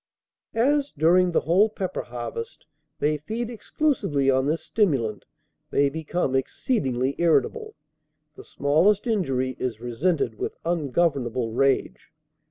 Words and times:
As, 0.55 0.91
during 0.93 1.31
the 1.31 1.41
whole 1.41 1.69
pepper 1.69 2.01
harvest, 2.01 2.65
they 2.97 3.19
feed 3.19 3.51
exclusively 3.51 4.31
on 4.31 4.47
this 4.47 4.63
stimulant, 4.63 5.27
they 5.69 5.91
become 5.91 6.35
exceedingly 6.35 7.13
irritable. 7.19 7.75
The 8.35 8.43
smallest 8.43 9.05
injury 9.05 9.55
is 9.59 9.79
resented 9.79 10.39
with 10.39 10.57
ungovernable 10.65 11.51
rage. 11.51 12.11